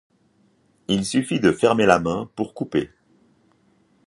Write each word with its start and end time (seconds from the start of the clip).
Il 0.87 1.05
suffit 1.05 1.39
de 1.39 1.51
fermer 1.51 1.85
la 1.85 1.99
main 1.99 2.27
pour 2.35 2.55
couper. 2.55 2.89